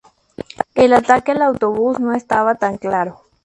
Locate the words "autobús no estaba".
1.43-2.55